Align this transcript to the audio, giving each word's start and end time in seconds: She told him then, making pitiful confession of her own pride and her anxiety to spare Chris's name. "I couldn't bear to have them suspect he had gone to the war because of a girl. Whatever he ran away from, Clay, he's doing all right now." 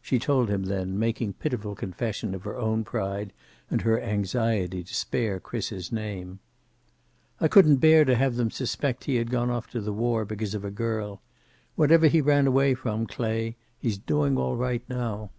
She 0.00 0.18
told 0.18 0.48
him 0.50 0.64
then, 0.64 0.98
making 0.98 1.34
pitiful 1.34 1.76
confession 1.76 2.34
of 2.34 2.42
her 2.42 2.56
own 2.56 2.82
pride 2.82 3.32
and 3.70 3.80
her 3.82 4.00
anxiety 4.00 4.82
to 4.82 4.92
spare 4.92 5.38
Chris's 5.38 5.92
name. 5.92 6.40
"I 7.40 7.46
couldn't 7.46 7.76
bear 7.76 8.04
to 8.06 8.16
have 8.16 8.34
them 8.34 8.50
suspect 8.50 9.04
he 9.04 9.14
had 9.14 9.30
gone 9.30 9.62
to 9.70 9.80
the 9.80 9.92
war 9.92 10.24
because 10.24 10.56
of 10.56 10.64
a 10.64 10.72
girl. 10.72 11.22
Whatever 11.76 12.08
he 12.08 12.20
ran 12.20 12.48
away 12.48 12.74
from, 12.74 13.06
Clay, 13.06 13.54
he's 13.78 13.98
doing 13.98 14.36
all 14.36 14.56
right 14.56 14.82
now." 14.88 15.30